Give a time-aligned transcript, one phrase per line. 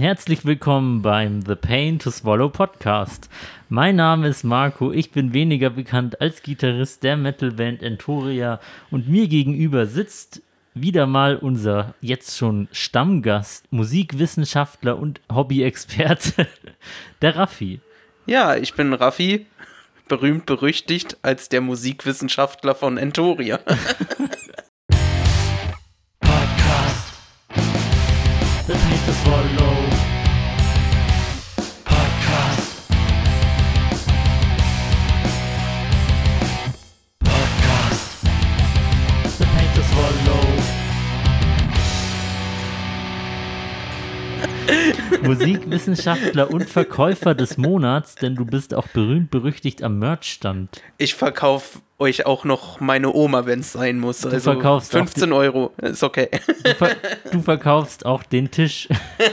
[0.00, 3.28] Herzlich willkommen beim The Pain to Swallow Podcast.
[3.68, 8.60] Mein Name ist Marco, ich bin weniger bekannt als Gitarrist der Metalband Entoria
[8.90, 10.40] und mir gegenüber sitzt
[10.72, 16.48] wieder mal unser jetzt schon Stammgast, Musikwissenschaftler und Hobbyexperte,
[17.20, 17.80] der Raffi.
[18.24, 19.44] Ja, ich bin Raffi,
[20.08, 23.60] berühmt berüchtigt als der Musikwissenschaftler von Entoria.
[45.22, 50.80] Musikwissenschaftler und Verkäufer des Monats, denn du bist auch berühmt berüchtigt am Merchstand.
[50.98, 54.24] Ich verkaufe euch auch noch meine Oma, wenn es sein muss.
[54.24, 56.28] Also verkaufst auch 15 Euro, ist okay.
[56.64, 56.96] Du, ver
[57.30, 58.88] du verkaufst auch den Tisch.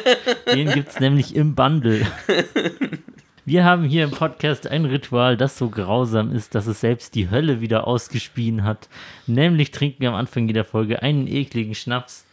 [0.53, 2.05] Den gibt es nämlich im Bundle.
[3.45, 7.29] Wir haben hier im Podcast ein Ritual, das so grausam ist, dass es selbst die
[7.29, 8.89] Hölle wieder ausgespien hat.
[9.25, 12.25] Nämlich trinken wir am Anfang jeder Folge einen ekligen Schnaps.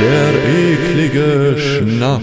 [0.00, 2.22] Der eklige Schnaps.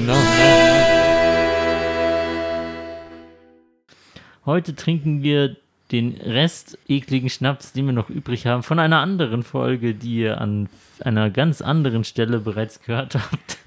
[4.46, 5.56] Heute trinken wir
[5.92, 10.42] den Rest ekligen Schnaps, den wir noch übrig haben, von einer anderen Folge, die ihr
[10.42, 10.68] an
[11.00, 13.58] einer ganz anderen Stelle bereits gehört habt.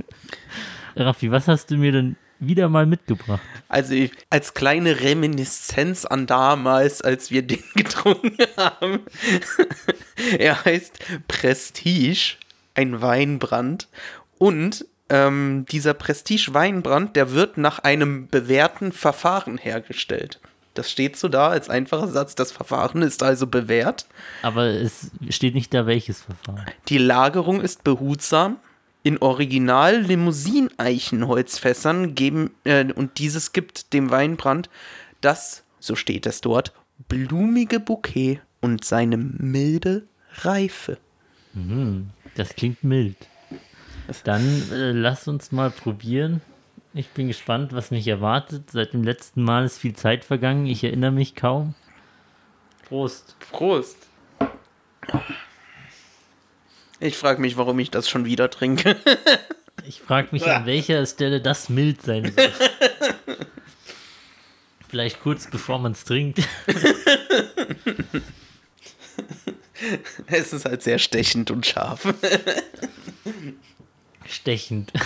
[0.97, 3.41] Raffi, was hast du mir denn wieder mal mitgebracht?
[3.69, 9.00] Also ich, als kleine Reminiszenz an damals, als wir den getrunken haben.
[10.38, 12.36] er heißt Prestige,
[12.77, 13.88] ein Weinbrand.
[14.38, 20.38] Und ähm, dieser Prestige Weinbrand, der wird nach einem bewährten Verfahren hergestellt.
[20.74, 22.34] Das steht so da als einfacher Satz.
[22.34, 24.06] Das Verfahren ist also bewährt.
[24.42, 26.66] Aber es steht nicht da, welches Verfahren.
[26.88, 28.58] Die Lagerung ist behutsam.
[29.02, 34.69] In Original Limousin-Eichenholzfässern geben, äh, und dieses gibt dem Weinbrand
[35.20, 36.72] das, so steht es dort,
[37.08, 40.06] blumige Bouquet und seine milde
[40.38, 40.98] Reife.
[42.34, 43.17] Das klingt mild.
[44.25, 46.43] Dann äh, lass uns mal probieren.
[46.94, 48.71] Ich bin gespannt, was mich erwartet.
[48.71, 50.67] Seit dem letzten Mal ist viel Zeit vergangen.
[50.67, 51.75] Ich erinnere mich kaum.
[52.89, 53.37] Prost.
[53.50, 53.97] Prost.
[57.00, 58.97] Ich frage mich, warum ich das schon wieder trinke.
[59.88, 62.50] Ich frage mich, an welcher Stelle das mild sein soll.
[64.88, 66.41] Vielleicht kurz bevor man es trinkt.
[70.31, 72.14] es ist halt sehr stechend und scharf.
[74.26, 74.92] Stechend.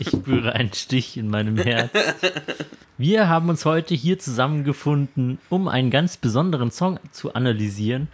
[0.00, 1.92] Ich spüre einen Stich in meinem Herz.
[2.98, 8.08] Wir haben uns heute hier zusammengefunden, um einen ganz besonderen Song zu analysieren.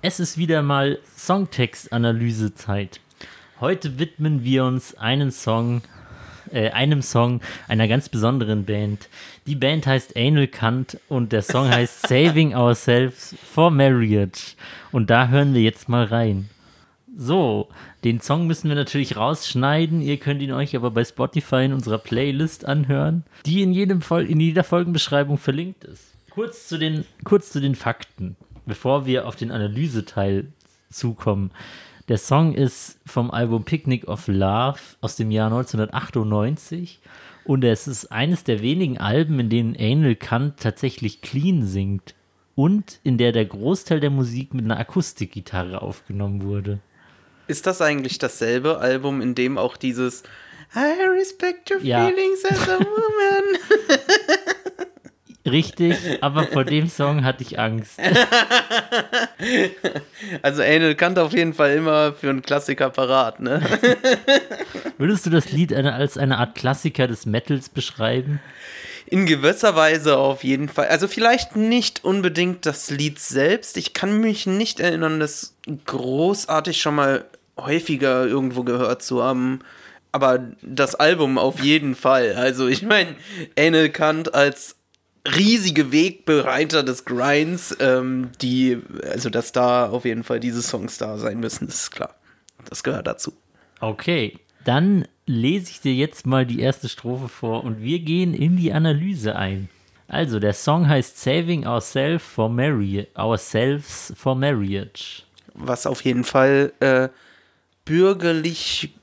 [0.00, 3.00] Es ist wieder mal Songtext-Analysezeit.
[3.60, 5.82] Heute widmen wir uns einen Song,
[6.54, 9.08] äh, einem Song einer ganz besonderen Band.
[9.46, 14.54] Die Band heißt Anal Kant und der Song heißt Saving Ourselves for Marriage.
[14.92, 16.48] Und da hören wir jetzt mal rein.
[17.16, 17.68] So,
[18.02, 20.00] den Song müssen wir natürlich rausschneiden.
[20.00, 24.24] Ihr könnt ihn euch aber bei Spotify in unserer Playlist anhören, die in, jedem Fol
[24.24, 26.02] in jeder Folgenbeschreibung verlinkt ist.
[26.30, 28.36] Kurz zu, den, kurz zu den Fakten,
[28.66, 30.48] bevor wir auf den Analyseteil
[30.90, 31.52] zukommen.
[32.08, 37.00] Der Song ist vom Album Picnic of Love aus dem Jahr 1998
[37.44, 42.14] und es ist eines der wenigen Alben, in denen Anal Kant tatsächlich clean singt
[42.56, 46.78] und in der der Großteil der Musik mit einer Akustikgitarre aufgenommen wurde.
[47.46, 50.24] Ist das eigentlich dasselbe Album, in dem auch dieses
[50.76, 52.06] I respect your Ja.
[52.06, 53.58] feelings as a woman?
[55.46, 58.00] Richtig, aber vor dem Song hatte ich Angst.
[60.42, 63.60] Also Anal Kant auf jeden Fall immer für einen Klassiker parat, ne?
[64.98, 68.40] Würdest du das Lied als eine Art Klassiker des Metals beschreiben?
[69.06, 70.88] In gewisser Weise auf jeden Fall.
[70.88, 73.76] Also vielleicht nicht unbedingt das Lied selbst.
[73.76, 75.56] Ich kann mich nicht erinnern, das
[75.86, 77.24] großartig schon mal
[77.58, 79.60] häufiger irgendwo gehört zu haben.
[80.10, 82.34] Aber das Album auf jeden Fall.
[82.34, 83.14] Also ich meine,
[83.58, 84.76] Anal Kant als
[85.26, 88.78] riesige Wegbereiter des Grinds, ähm, die,
[89.10, 92.14] also dass da auf jeden Fall diese Songs da sein müssen, ist klar.
[92.68, 93.32] Das gehört dazu.
[93.80, 98.56] Okay, dann lese ich dir jetzt mal die erste Strophe vor und wir gehen in
[98.56, 99.68] die Analyse ein.
[100.06, 105.22] Also, der Song heißt Saving Ourselves for, Marri Ourselves for Marriage.
[105.54, 107.08] was auf jeden Fall äh,
[107.84, 108.94] bürgerlich,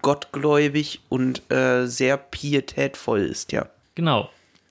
[0.00, 3.68] gottgläubig und äh, sehr pietätvoll ist, ja.
[3.94, 4.30] Genau.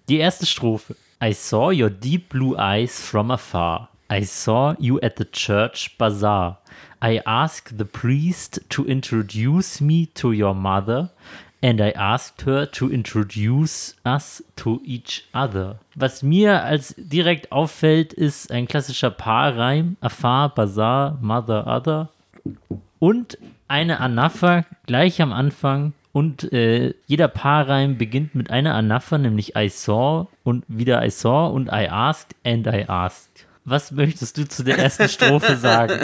[0.10, 0.96] Die erste Strophe.
[1.22, 3.90] I saw your deep blue eyes from afar.
[4.10, 6.60] I saw you at the church bazaar.
[7.02, 11.10] I asked the priest to introduce me to your mother
[11.62, 15.80] and I asked her to introduce us to each other.
[15.96, 19.98] Was mir als direkt auffällt, ist ein klassischer Paarreim.
[20.00, 22.10] Afar, Bazaar, Mother, Other.
[23.00, 23.38] Und
[23.68, 25.94] eine Anapher gleich am Anfang.
[26.18, 31.54] Und äh, jeder Paarreim beginnt mit einer Anapher, nämlich I saw und wieder I saw
[31.54, 33.46] und I asked and I asked.
[33.66, 36.00] Was möchtest du zu der ersten Strophe sagen?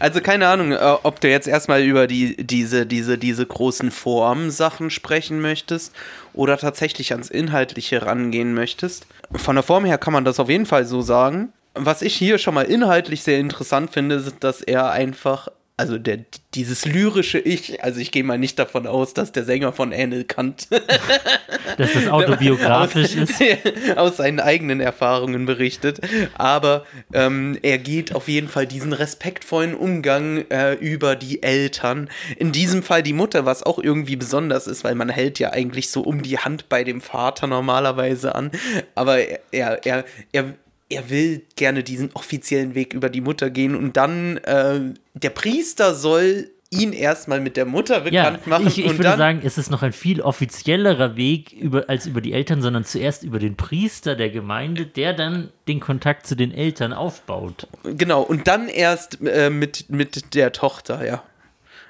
[0.00, 4.90] Also keine Ahnung, äh, ob du jetzt erstmal über die, diese, diese, diese großen Formsachen
[4.90, 5.94] sprechen möchtest
[6.32, 9.06] oder tatsächlich ans Inhaltliche rangehen möchtest.
[9.30, 11.52] Von der Form her kann man das auf jeden Fall so sagen.
[11.74, 15.46] Was ich hier schon mal inhaltlich sehr interessant finde, ist, dass er einfach
[15.76, 16.20] also der,
[16.54, 20.24] dieses lyrische Ich, also ich gehe mal nicht davon aus, dass der Sänger von Anne
[20.24, 20.68] Kant
[21.76, 23.96] dass das autobiografisch aus, ist.
[23.96, 26.00] aus seinen eigenen Erfahrungen berichtet,
[26.34, 32.52] aber ähm, er geht auf jeden Fall diesen respektvollen Umgang äh, über die Eltern, in
[32.52, 36.02] diesem Fall die Mutter, was auch irgendwie besonders ist, weil man hält ja eigentlich so
[36.02, 38.52] um die Hand bei dem Vater normalerweise an,
[38.94, 40.54] aber er, er, er, er
[40.94, 44.80] er will gerne diesen offiziellen Weg über die Mutter gehen und dann äh,
[45.14, 48.66] der Priester soll ihn erstmal mit der Mutter bekannt ja, machen.
[48.66, 52.06] Ich, ich und würde dann, sagen, es ist noch ein viel offiziellerer Weg über, als
[52.06, 56.34] über die Eltern, sondern zuerst über den Priester der Gemeinde, der dann den Kontakt zu
[56.34, 57.68] den Eltern aufbaut.
[57.84, 61.22] Genau, und dann erst äh, mit, mit der Tochter, ja.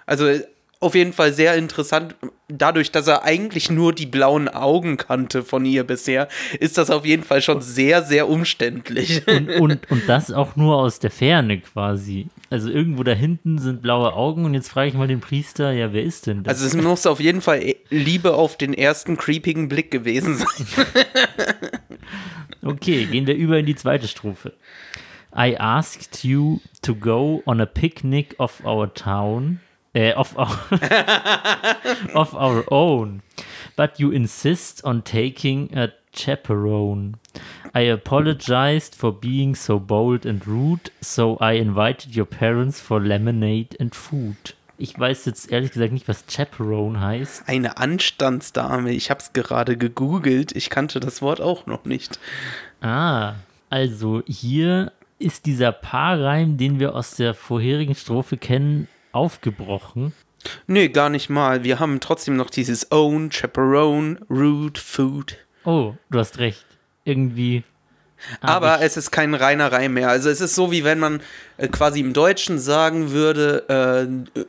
[0.07, 0.29] Also
[0.85, 2.15] auf jeden Fall sehr interessant.
[2.49, 6.29] Dadurch, dass er eigentlich nur die blauen Augen kannte von ihr bisher,
[6.61, 9.27] ist das auf jeden Fall schon sehr, sehr umständlich.
[9.27, 12.29] Und, und, und das auch nur aus der Ferne quasi.
[12.51, 15.93] Also irgendwo da hinten sind blaue Augen und jetzt frage ich mal den Priester, ja,
[15.93, 16.55] wer ist denn das?
[16.63, 20.47] Also es muss auf jeden Fall Liebe auf den ersten creepigen Blick gewesen sein.
[22.65, 24.55] Okay, gehen wir über in die zweite Strophe.
[25.37, 29.61] I asked you to go on a picnic of our town.
[29.95, 30.59] Äh, of our,
[32.15, 33.23] of our own.
[33.77, 37.15] But you insist on taking a chaperone.
[37.75, 43.77] I apologized for being so bold and rude, so I invited your parents for lemonade
[43.81, 44.55] and food.
[44.77, 47.49] Ich weiß jetzt ehrlich gesagt nicht, was Chaperone heißt.
[47.49, 48.91] Eine Anstandsdame.
[48.93, 50.55] Ich habe es gerade gegoogelt.
[50.57, 52.19] Ich kannte das Wort auch noch nicht.
[52.81, 53.35] Ah,
[53.71, 60.13] also hier ist dieser Paarreim, den wir aus der vorherigen Strophe kennen, aufgebrochen.
[60.67, 61.65] Nee, gar nicht mal.
[61.65, 65.39] Wir haben trotzdem noch dieses Own, Chaperone, Rude, Food.
[65.65, 66.67] Oh, du hast recht.
[67.05, 67.65] Irgendwie.
[68.41, 70.09] Aber es ist kein reiner Reim mehr.
[70.09, 71.21] Also es ist so, wie wenn man
[71.57, 74.45] äh, quasi im Deutschen sagen würde, äh, äh,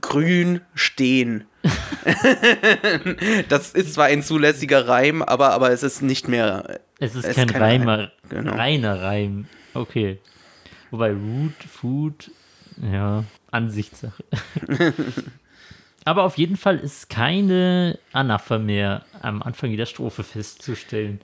[0.00, 1.44] grün stehen.
[3.48, 6.80] das ist zwar ein zulässiger Reim, aber, aber es ist nicht mehr.
[6.98, 8.52] es ist es kein kein Reimer, Reim, genau.
[8.54, 9.46] reiner Reim.
[9.74, 10.18] Okay.
[10.90, 12.30] Wobei Root, Food,
[12.80, 13.24] ja,
[13.56, 14.24] Ansichtssache.
[16.04, 21.20] Aber auf jeden Fall ist keine Anapher mehr am Anfang jeder Strophe festzustellen.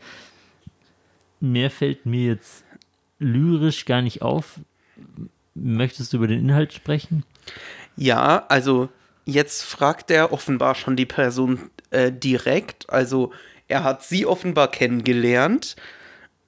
[1.38, 2.64] Mehr fällt mir jetzt
[3.20, 4.58] lyrisch gar nicht auf.
[5.54, 7.24] Möchtest du über den Inhalt sprechen?
[7.96, 8.88] Ja, also
[9.24, 12.90] jetzt fragt er offenbar schon die Person äh, direkt.
[12.90, 13.32] Also
[13.68, 15.76] er hat sie offenbar kennengelernt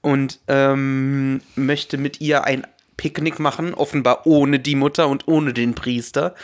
[0.00, 2.66] und ähm, möchte mit ihr ein
[2.96, 6.34] Picknick machen, offenbar ohne die Mutter und ohne den Priester,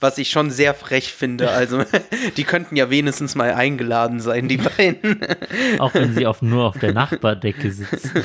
[0.00, 1.50] was ich schon sehr frech finde.
[1.50, 1.84] Also
[2.36, 5.20] die könnten ja wenigstens mal eingeladen sein, die beiden.
[5.78, 8.10] Auch wenn sie auf, nur auf der Nachbardecke sitzt.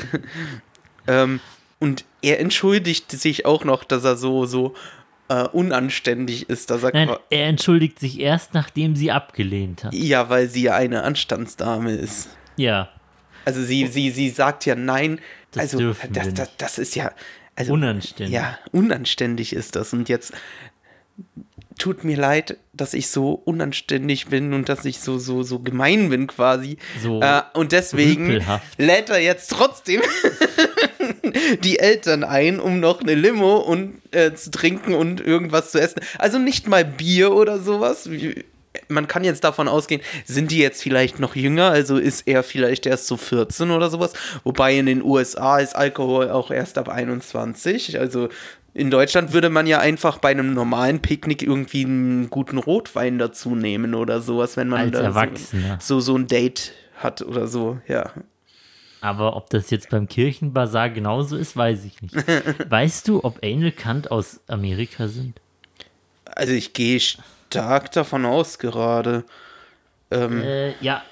[1.08, 1.40] Ähm,
[1.80, 4.74] und er entschuldigt sich auch noch, dass er so, so
[5.28, 6.70] äh, unanständig ist.
[6.70, 9.92] Da sagt Nein, er, er entschuldigt sich erst, nachdem sie abgelehnt hat.
[9.92, 12.28] ja, weil sie ja eine Anstandsdame ist.
[12.56, 12.88] Ja,
[13.44, 15.18] Also sie, sie, sie sagt ja nein.
[15.50, 17.10] Das also das, das, das ist ja
[17.62, 18.34] also, unanständig.
[18.34, 19.92] Ja, unanständig ist das.
[19.92, 20.32] Und jetzt
[21.78, 26.10] tut mir leid, dass ich so unanständig bin und dass ich so, so, so gemein
[26.10, 26.76] bin quasi.
[27.02, 28.78] So äh, und deswegen rüpelhaft.
[28.78, 30.00] lädt er jetzt trotzdem
[31.64, 36.00] die Eltern ein, um noch eine Limo und äh, zu trinken und irgendwas zu essen.
[36.18, 38.10] Also nicht mal Bier oder sowas.
[38.10, 38.44] Wie-
[38.88, 42.86] Man kann jetzt davon ausgehen, sind die jetzt vielleicht noch jünger, also ist er vielleicht
[42.86, 44.14] erst so 14 oder sowas.
[44.44, 47.98] Wobei in den USA ist Alkohol auch erst ab 21.
[47.98, 48.28] Also
[48.74, 53.54] in Deutschland würde man ja einfach bei einem normalen Picknick irgendwie einen guten Rotwein dazu
[53.54, 55.78] nehmen oder sowas, wenn man Als da Erwachsener.
[55.80, 58.10] So, so, so ein Date hat oder so, ja.
[59.02, 62.14] Aber ob das jetzt beim Kirchenbazar genauso ist, weiß ich nicht.
[62.70, 65.40] weißt du, ob Angel Kant aus Amerika sind?
[66.24, 67.00] Also ich gehe
[67.52, 69.24] stark davon aus gerade.
[70.10, 71.02] Ähm, Äh, ja.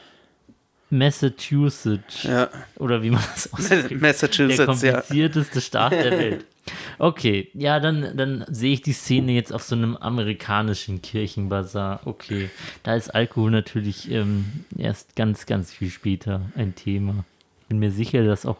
[0.90, 2.24] Massachusetts.
[2.24, 2.48] Ja.
[2.76, 3.90] Oder wie man das ausspricht.
[3.90, 4.92] Der Massachusetts, ja.
[4.92, 6.44] komplizierteste Staat der Welt.
[6.98, 12.00] Okay, ja, dann, dann sehe ich die Szene jetzt auf so einem amerikanischen Kirchenbazar.
[12.04, 12.50] Okay,
[12.82, 17.24] da ist Alkohol natürlich ähm, erst ganz, ganz viel später ein Thema.
[17.68, 18.58] Bin mir sicher, dass auch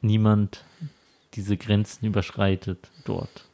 [0.00, 0.64] niemand
[1.34, 3.44] diese Grenzen überschreitet dort.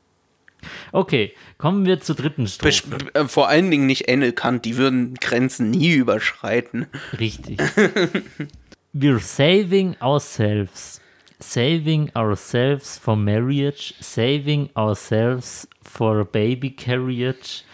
[0.93, 2.69] Okay, kommen wir zur dritten Strophe.
[2.73, 6.87] Besch- äh, Vor allen Dingen nicht Enel Kant, die würden Grenzen nie überschreiten.
[7.19, 7.59] Richtig.
[8.93, 11.01] We're saving ourselves.
[11.39, 13.95] Saving ourselves for marriage.
[14.01, 17.65] Saving ourselves for a baby carriage.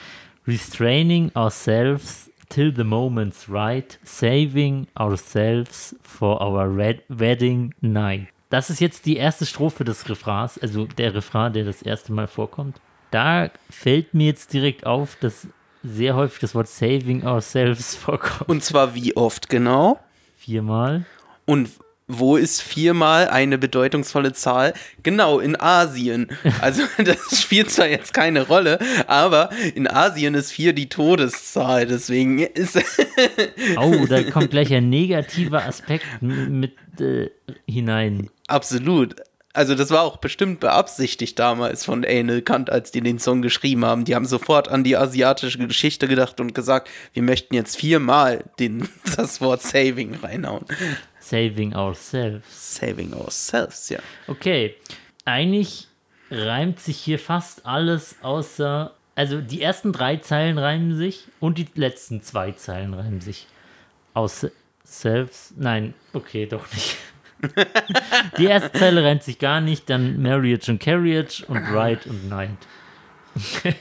[0.46, 3.98] Restraining ourselves till the moment's right.
[4.04, 8.28] Saving ourselves for our red wedding night.
[8.48, 12.26] Das ist jetzt die erste Strophe des Refrains, also der Refrain, der das erste Mal
[12.26, 12.80] vorkommt.
[13.10, 15.48] Da fällt mir jetzt direkt auf, dass
[15.82, 18.48] sehr häufig das Wort saving ourselves vorkommt.
[18.48, 19.98] Und zwar wie oft genau?
[20.36, 21.06] Viermal.
[21.44, 21.70] Und
[22.08, 24.74] wo ist viermal eine bedeutungsvolle Zahl?
[25.02, 26.28] Genau, in Asien.
[26.60, 31.86] Also das spielt zwar jetzt keine Rolle, aber in Asien ist vier die Todeszahl.
[31.86, 32.78] Deswegen ist
[33.76, 37.30] Oh, da kommt gleich ein negativer Aspekt mit äh,
[37.66, 38.30] hinein.
[38.46, 39.16] absolut.
[39.56, 43.86] Also das war auch bestimmt beabsichtigt damals von Anal Kant, als die den Song geschrieben
[43.86, 44.04] haben.
[44.04, 48.86] Die haben sofort an die asiatische Geschichte gedacht und gesagt, wir möchten jetzt viermal den,
[49.16, 50.66] das Wort Saving reinhauen.
[51.20, 52.44] Saving ourselves.
[52.76, 53.98] Saving ourselves, ja.
[54.28, 54.74] Okay,
[55.24, 55.88] eigentlich
[56.30, 58.92] reimt sich hier fast alles außer.
[59.14, 63.46] Also die ersten drei Zeilen reimen sich und die letzten zwei Zeilen reimen sich.
[64.12, 64.46] Aus
[64.84, 65.54] selves.
[65.56, 66.98] Nein, okay, doch nicht.
[68.38, 72.56] Die erste Zeile reimt sich gar nicht, dann Marriage und Carriage und Ride und Night.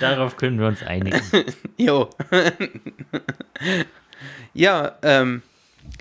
[0.00, 1.20] Darauf können wir uns einigen.
[1.76, 2.10] Jo.
[4.54, 5.42] ja, ähm,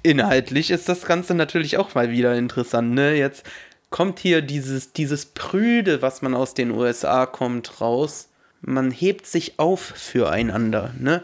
[0.03, 3.15] inhaltlich ist das Ganze natürlich auch mal wieder interessant, ne?
[3.15, 3.45] Jetzt
[3.89, 8.29] kommt hier dieses, dieses Prüde, was man aus den USA kommt, raus.
[8.61, 11.23] Man hebt sich auf füreinander, ne?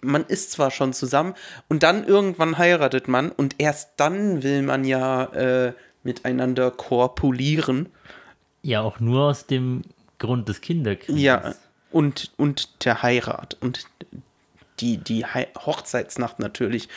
[0.00, 1.34] Man ist zwar schon zusammen
[1.68, 7.88] und dann irgendwann heiratet man und erst dann will man ja äh, miteinander korpulieren.
[8.62, 9.82] Ja, auch nur aus dem
[10.18, 11.20] Grund des Kinderkrieges.
[11.20, 11.54] Ja,
[11.90, 13.86] und, und der Heirat und
[14.80, 16.88] die, die Hochzeitsnacht natürlich.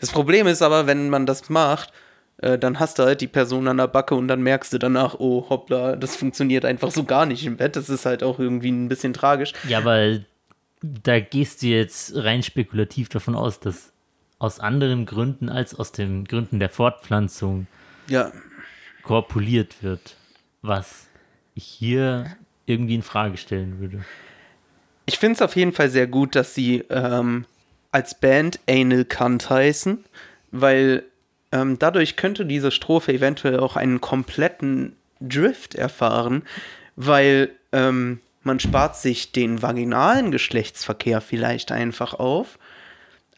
[0.00, 1.92] Das Problem ist aber, wenn man das macht,
[2.38, 5.16] äh, dann hast du halt die Person an der Backe und dann merkst du danach,
[5.18, 7.76] oh hoppla, das funktioniert einfach so gar nicht im Bett.
[7.76, 9.52] Das ist halt auch irgendwie ein bisschen tragisch.
[9.68, 10.18] Ja, aber
[10.82, 13.92] da gehst du jetzt rein spekulativ davon aus, dass
[14.38, 17.66] aus anderen Gründen als aus den Gründen der Fortpflanzung
[18.08, 18.32] Ja,
[19.02, 20.16] korpuliert wird,
[20.62, 21.06] was
[21.54, 22.36] ich hier
[22.66, 24.04] irgendwie in Frage stellen würde.
[25.06, 27.44] ich finde es auf jeden Fall sehr gut, dass sie ähm,
[27.92, 30.04] als Band Anal Kant heißen,
[30.50, 31.04] weil
[31.52, 36.42] ähm, dadurch könnte diese Strophe eventuell auch einen kompletten Drift erfahren,
[36.96, 42.58] weil ähm, man spart sich den vaginalen Geschlechtsverkehr vielleicht einfach auf.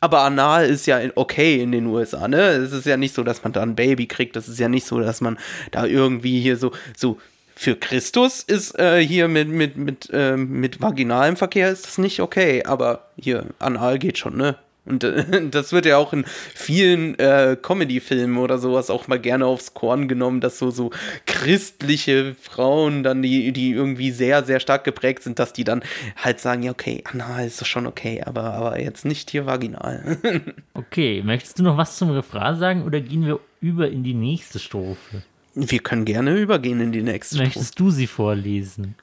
[0.00, 2.40] Aber anal ist ja okay in den USA, ne?
[2.40, 4.36] Es ist ja nicht so, dass man da ein Baby kriegt.
[4.36, 5.38] Es ist ja nicht so, dass man
[5.70, 7.18] da irgendwie hier so, so
[7.56, 12.20] für Christus ist äh, hier mit, mit, mit, ähm, mit vaginalem Verkehr ist das nicht
[12.20, 12.64] okay.
[12.64, 14.56] Aber hier, anal geht schon, ne?
[14.86, 19.46] Und äh, das wird ja auch in vielen äh, Comedy-Filmen oder sowas auch mal gerne
[19.46, 20.90] aufs Korn genommen, dass so, so
[21.26, 25.82] christliche Frauen dann, die, die irgendwie sehr, sehr stark geprägt sind, dass die dann
[26.16, 30.18] halt sagen, ja, okay, anal ist doch schon okay, aber, aber jetzt nicht hier vaginal.
[30.76, 34.58] Okay, möchtest du noch was zum Refrain sagen oder gehen wir über in die nächste
[34.58, 35.22] Strophe?
[35.54, 37.48] Wir können gerne übergehen in die nächste Strophe.
[37.48, 38.96] Möchtest du sie vorlesen?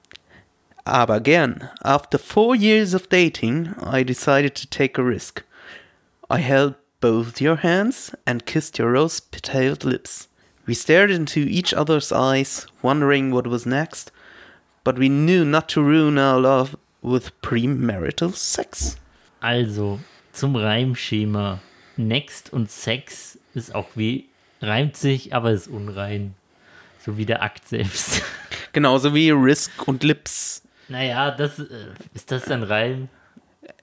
[0.84, 1.70] Aber gern.
[1.82, 5.44] After four years of dating, I decided to take a risk.
[6.32, 10.30] I held both your hands and kissed your rose petaled lips.
[10.66, 14.14] We stared into each other's eyes, wondering what was next,
[14.86, 18.96] but we knew not to ruin our love with premarital sex.
[19.42, 20.00] Also,
[20.32, 21.60] zum Reimschema.
[21.98, 24.30] Next und Sex ist auch wie,
[24.62, 26.36] reimt sich, aber ist unrein.
[27.06, 28.24] So wie der Akt selbst.
[28.72, 30.62] Genauso wie Risk und Lips.
[30.88, 33.10] naja, das, äh, ist das ein Reim?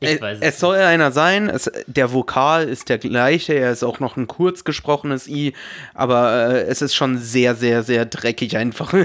[0.00, 3.72] Ich Äh, weiß es es soll einer sein, es, der Vokal ist der gleiche, er
[3.72, 5.54] ist auch noch ein kurz gesprochenes I,
[5.94, 8.92] aber äh, es ist schon sehr, sehr, sehr dreckig einfach.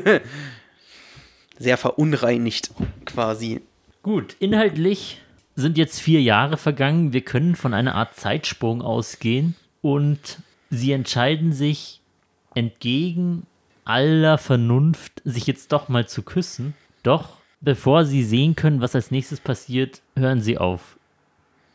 [1.59, 2.71] sehr verunreinigt
[3.05, 3.61] quasi.
[4.01, 5.21] Gut, inhaltlich
[5.55, 7.13] sind jetzt vier Jahre vergangen.
[7.13, 10.39] Wir können von einer Art Zeitsprung ausgehen und
[10.69, 12.01] sie entscheiden sich
[12.55, 13.45] entgegen
[13.85, 16.73] aller Vernunft, sich jetzt doch mal zu küssen.
[17.03, 20.97] Doch bevor sie sehen können, was als nächstes passiert, hören sie auf,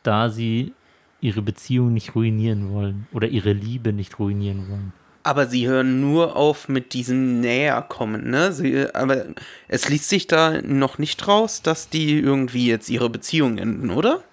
[0.03, 0.73] da sie
[1.19, 4.93] ihre Beziehung nicht ruinieren wollen oder ihre Liebe nicht ruinieren wollen.
[5.23, 8.53] Aber sie hören nur auf mit diesem Näherkommen, ne?
[8.53, 9.25] Sie, aber
[9.67, 14.23] es liest sich da noch nicht raus, dass die irgendwie jetzt ihre Beziehung enden, oder?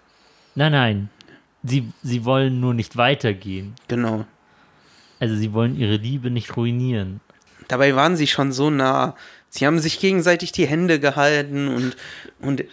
[0.55, 1.09] Nein, nein.
[1.65, 3.75] Sie, sie wollen nur nicht weitergehen.
[3.89, 4.27] Genau.
[5.19, 7.21] Also sie wollen ihre Liebe nicht ruinieren.
[7.67, 9.17] Dabei waren sie schon so nah.
[9.57, 11.97] Sie haben sich gegenseitig die Hände gehalten und,
[12.41, 12.65] und,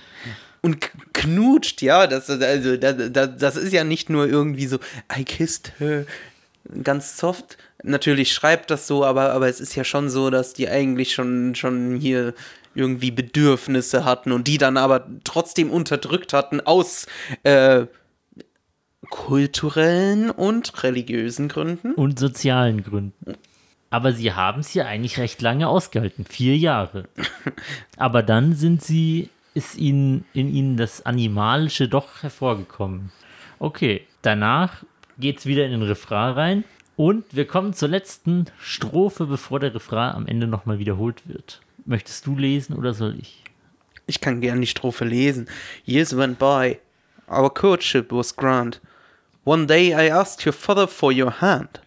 [0.62, 2.08] und knutscht, ja.
[2.08, 4.80] Das, also, das, das ist ja nicht nur irgendwie so,
[5.16, 6.06] I kissed her,
[6.84, 7.58] ganz soft.
[7.84, 11.56] Natürlich schreibt das so, aber, aber es ist ja schon so, dass die eigentlich schon,
[11.56, 12.34] schon hier
[12.76, 17.06] irgendwie Bedürfnisse hatten und die dann aber trotzdem unterdrückt hatten aus
[17.44, 17.86] äh,
[19.10, 21.94] kulturellen und religiösen Gründen.
[21.94, 23.36] Und sozialen Gründen.
[23.94, 26.26] Aber sie haben es ja eigentlich recht lange ausgehalten.
[26.26, 27.08] Vier Jahre.
[27.96, 33.12] Aber dann sind sie, ist ihnen, in ihnen das Animalische doch hervorgekommen.
[33.60, 34.84] Okay, danach
[35.20, 36.64] geht es wieder in den Refrain rein.
[36.96, 41.62] Und wir kommen zur letzten Strophe, bevor der Refrain am Ende nochmal wiederholt wird.
[41.86, 43.44] Möchtest du lesen oder soll ich?
[44.08, 45.48] Ich kann gern die Strophe lesen.
[45.86, 46.80] Years went by.
[47.30, 48.82] Our courtship was grand.
[49.44, 51.80] One day I asked your father for your hand.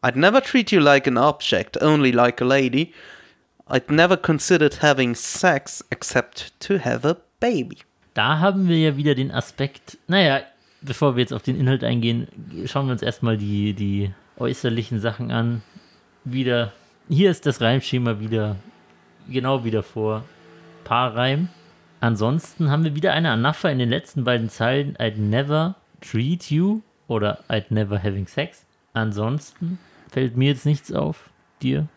[0.00, 2.92] I'd never treat you like an object, only like a lady.
[3.66, 7.78] I'd never considered having sex except to have a baby.
[8.14, 10.42] Da haben wir ja wieder den Aspekt, naja,
[10.80, 12.28] bevor wir jetzt auf den Inhalt eingehen,
[12.66, 15.62] schauen wir uns erstmal die, die äußerlichen Sachen an.
[16.24, 16.72] Wieder,
[17.08, 18.56] hier ist das Reimschema wieder
[19.28, 20.24] genau wieder vor.
[20.84, 21.48] Paarreim.
[22.00, 24.96] Ansonsten haben wir wieder eine Anapher in den letzten beiden Zeilen.
[24.96, 28.64] I'd never treat you oder I'd never having sex.
[28.94, 29.78] Ansonsten
[30.10, 31.30] fällt mir jetzt nichts auf.
[31.62, 31.88] Dir?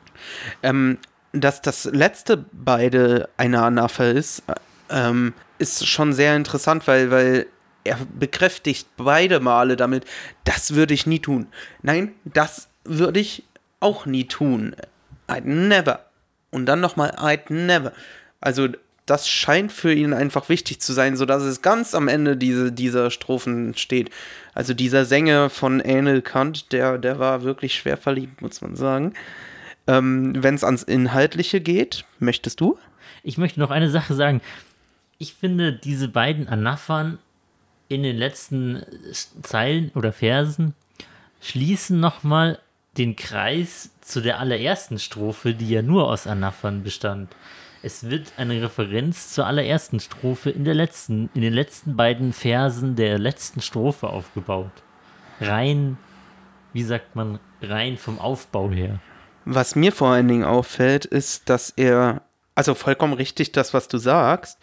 [0.63, 0.98] Ähm,
[1.34, 4.56] dass das letzte beide eine Anapher ist, äh,
[4.89, 7.46] ähm, ist schon sehr interessant, weil, weil
[7.84, 10.06] er bekräftigt beide Male damit,
[10.44, 11.48] das würde ich nie tun.
[11.82, 13.44] Nein, das würde ich
[13.80, 14.75] auch nie tun.
[15.27, 16.06] I'd never.
[16.50, 17.94] Und dann nochmal I'd never.
[18.39, 18.70] Also
[19.12, 23.12] das scheint für ihn einfach wichtig zu sein, sodass es ganz am Ende diese, dieser
[23.12, 24.10] Strophen steht.
[24.53, 29.13] Also dieser Sänger von Anil Kant, der, der war wirklich schwer verliebt, muss man sagen.
[29.86, 32.80] Ähm, Wenn es ans Inhaltliche geht, möchtest du?
[33.21, 34.39] Ich möchte noch eine Sache sagen.
[35.17, 37.19] Ich finde, diese beiden Anaphern
[37.89, 38.82] in den letzten
[39.43, 40.74] Zeilen oder Versen
[41.41, 42.60] schließen nochmal
[42.97, 47.36] den Kreis zu der allerersten Strophe, die ja nur aus Anaphern bestand.
[47.84, 52.96] Es wird eine Referenz zur allerersten Strophe in der letzten, in den letzten beiden Versen
[52.96, 54.72] der letzten Strophe aufgebaut.
[55.39, 55.98] Rein,
[56.74, 59.00] wie sagt man, rein vom Aufbau her.
[59.46, 62.22] Was mir vor allen Dingen auffällt, ist, dass er,
[62.54, 64.60] also vollkommen richtig das, was du sagst,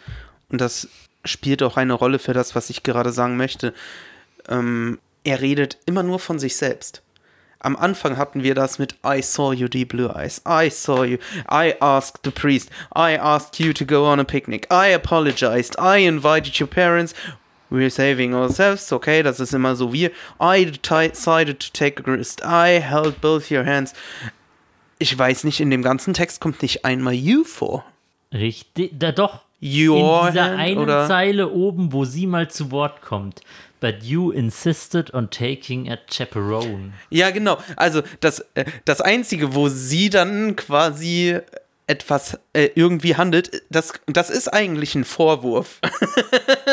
[0.47, 0.87] und das
[1.25, 3.73] spielt auch eine Rolle für das, was ich gerade sagen möchte.
[4.47, 7.03] Ähm, er redet immer nur von sich selbst.
[7.61, 10.41] Am Anfang hatten wir das mit I saw you, deep blue eyes.
[10.47, 11.17] I saw you.
[11.51, 12.69] I asked the priest.
[12.95, 14.65] I asked you to go on a picnic.
[14.71, 15.75] I apologized.
[15.77, 17.13] I invited your parents.
[17.69, 18.91] We're saving ourselves.
[18.91, 20.11] Okay, das ist immer so wir.
[20.41, 22.41] I decided to take a risk.
[22.43, 23.93] I held both your hands.
[24.97, 27.85] Ich weiß nicht, in dem ganzen Text kommt nicht einmal you vor.
[28.33, 29.41] Richtig, da doch.
[29.61, 31.07] Your in dieser hand, einen oder?
[31.07, 33.41] Zeile oben, wo sie mal zu Wort kommt.
[33.81, 36.93] But you insisted on taking a chaperone.
[37.09, 37.57] Ja, genau.
[37.77, 41.39] Also das, äh, das Einzige, wo sie dann quasi
[41.89, 45.79] etwas äh, irgendwie handelt, das, das ist eigentlich ein Vorwurf.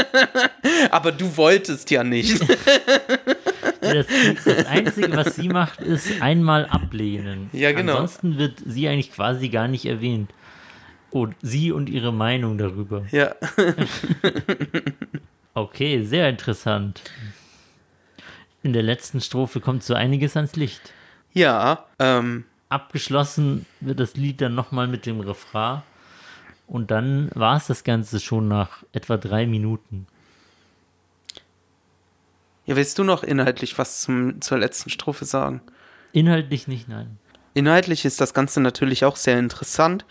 [0.91, 2.41] Aber du wolltest ja nicht.
[3.81, 4.07] Das,
[4.45, 7.51] das Einzige, was sie macht, ist einmal ablehnen.
[7.53, 7.93] Ja, genau.
[7.93, 10.33] Ansonsten wird sie eigentlich quasi gar nicht erwähnt.
[11.11, 13.05] Und sie und ihre Meinung darüber.
[13.13, 13.37] ja.
[15.57, 17.01] Okay, sehr interessant.
[18.63, 20.93] In der letzten Strophe kommt so einiges ans Licht.
[21.33, 25.81] Ja, ähm, Abgeschlossen wird das Lied dann nochmal mit dem Refrain.
[26.67, 30.07] Und dann war es das Ganze schon nach etwa drei Minuten.
[32.67, 35.63] ja, willst du noch inhaltlich was zum, zur letzten Strophe sagen?
[36.13, 37.17] Inhaltlich nicht, nein.
[37.55, 40.05] Inhaltlich ist das Ganze natürlich auch sehr interessant,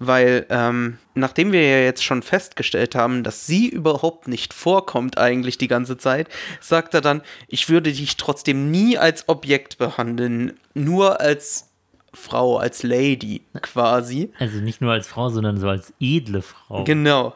[0.00, 5.58] weil ähm, nachdem wir ja jetzt schon festgestellt haben, dass sie überhaupt nicht vorkommt eigentlich
[5.58, 11.20] die ganze Zeit, sagt er dann, ich würde dich trotzdem nie als Objekt behandeln, nur
[11.20, 11.69] als
[12.12, 14.30] Frau, als Lady quasi.
[14.38, 16.82] Also nicht nur als Frau, sondern so als edle Frau.
[16.82, 17.34] Genau.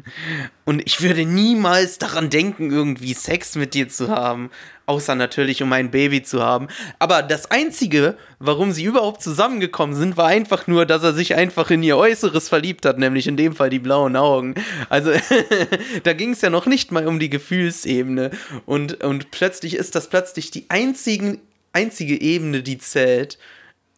[0.64, 4.50] Und ich würde niemals daran denken, irgendwie Sex mit dir zu haben.
[4.86, 6.68] Außer natürlich, um ein Baby zu haben.
[7.00, 11.70] Aber das Einzige, warum sie überhaupt zusammengekommen sind, war einfach nur, dass er sich einfach
[11.70, 14.54] in ihr Äußeres verliebt hat, nämlich in dem Fall die blauen Augen.
[14.90, 15.10] Also
[16.04, 18.30] da ging es ja noch nicht mal um die Gefühlsebene.
[18.64, 21.40] Und, und plötzlich ist das plötzlich die einzigen,
[21.72, 23.38] einzige Ebene, die zählt.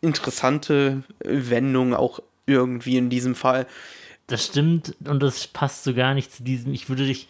[0.01, 3.67] Interessante Wendung auch irgendwie in diesem Fall.
[4.27, 7.29] Das stimmt und das passt so gar nicht zu diesem, ich würde dich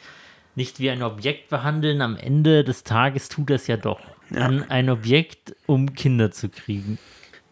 [0.54, 2.00] nicht wie ein Objekt behandeln.
[2.00, 4.00] Am Ende des Tages tut das ja doch.
[4.34, 6.98] An ein Objekt, um Kinder zu kriegen.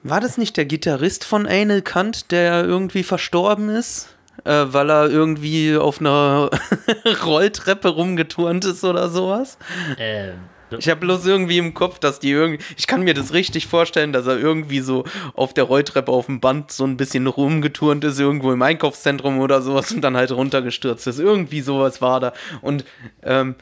[0.03, 4.15] War das nicht der Gitarrist von Anal Kant, der irgendwie verstorben ist?
[4.45, 6.51] Äh, weil er irgendwie auf einer
[7.25, 9.57] Rolltreppe rumgeturnt ist oder sowas?
[9.97, 10.35] Ähm,
[10.79, 12.63] Ich habe bloß irgendwie im Kopf, dass die irgendwie.
[12.77, 16.41] Ich kann mir das richtig vorstellen, dass er irgendwie so auf der Rolltreppe auf dem
[16.41, 21.07] Band so ein bisschen rumgeturnt ist, irgendwo im Einkaufszentrum oder sowas und dann halt runtergestürzt
[21.07, 21.19] ist.
[21.19, 22.33] Irgendwie sowas war da.
[22.63, 22.85] Und
[23.23, 23.55] ähm,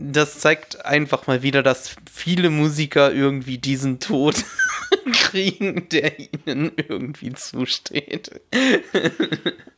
[0.00, 4.44] das zeigt einfach mal wieder, dass viele Musiker irgendwie diesen Tod
[5.12, 8.40] kriegen, der ihnen irgendwie zusteht.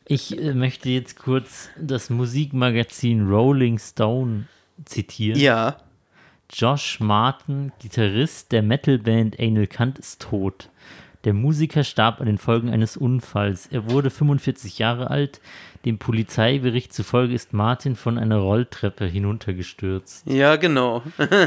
[0.05, 4.47] ich äh, möchte jetzt kurz das Musikmagazin Rolling Stone
[4.85, 5.39] zitieren.
[5.39, 5.77] Ja.
[6.53, 10.69] Josh Martin, Gitarrist der Metalband Anal Kant, ist tot.
[11.23, 13.67] Der Musiker starb an den Folgen eines Unfalls.
[13.67, 15.41] Er wurde 45 Jahre alt.
[15.83, 20.27] Dem Polizeibericht zufolge ist Martin von einer Rolltreppe hinuntergestürzt.
[20.27, 21.01] Ja, genau.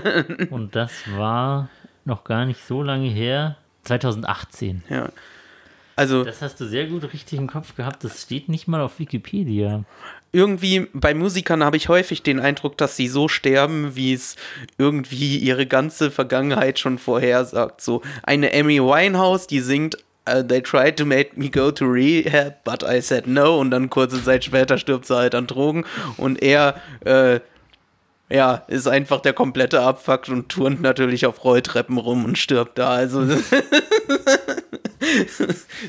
[0.51, 1.69] Und das war
[2.05, 3.57] noch gar nicht so lange her.
[3.85, 4.83] 2018.
[4.89, 5.11] Ja.
[5.95, 6.25] Also.
[6.25, 8.03] Das hast du sehr gut richtig im Kopf gehabt.
[8.03, 9.85] Das steht nicht mal auf Wikipedia.
[10.33, 14.37] Irgendwie bei Musikern habe ich häufig den Eindruck, dass sie so sterben, wie es
[14.79, 17.81] irgendwie ihre ganze Vergangenheit schon vorhersagt.
[17.81, 19.97] So eine Amy Winehouse, die singt
[20.29, 23.59] uh, They tried to make me go to rehab, but I said no.
[23.59, 25.85] Und dann kurze Zeit später stirbt sie halt an Drogen.
[26.17, 27.41] Und er, äh,
[28.29, 32.91] ja, ist einfach der komplette Abfuck und turnt natürlich auf Rolltreppen rum und stirbt da.
[32.91, 33.25] Also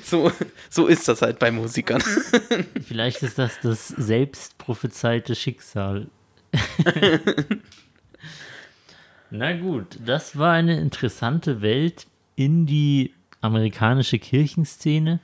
[0.04, 0.32] so,
[0.70, 2.02] so ist das halt bei Musikern.
[2.88, 6.08] Vielleicht ist das das selbstprophezeite Schicksal.
[9.32, 15.20] Na gut, das war eine interessante Welt in die amerikanische Kirchenszene.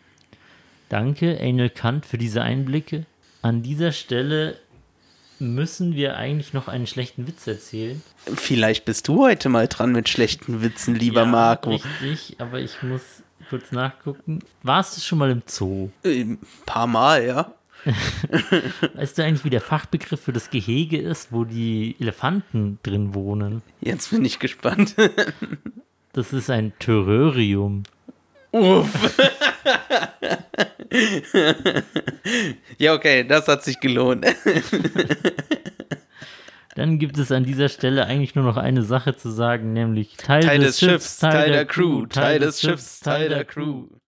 [0.90, 3.06] Danke, Anal Kant, für diese Einblicke.
[3.42, 4.58] An dieser Stelle
[5.40, 8.02] müssen wir eigentlich noch einen schlechten Witz erzählen.
[8.36, 11.72] Vielleicht bist du heute mal dran mit schlechten Witzen, lieber Marco.
[11.72, 13.02] Richtig, aber ich muss
[13.50, 14.40] kurz nachgucken.
[14.64, 15.90] Warst du schon mal im Zoo?
[16.06, 17.54] Ein paar Mal, ja.
[18.94, 23.62] Weißt du eigentlich, wie der Fachbegriff für das Gehege ist, wo die Elefanten drin wohnen?
[23.82, 24.96] Jetzt bin ich gespannt.
[26.16, 27.82] Das ist ein Terrarium.
[28.54, 29.18] Uff.
[32.78, 34.28] ja, okay, das hat sich gelohnt.
[36.76, 40.44] Dann gibt es an dieser Stelle eigentlich nur noch eine Sache zu sagen, nämlich Teil,
[40.44, 43.88] Teil des Schiffs, Teil der Crew, Teil des Schiffs, Teil der Crew.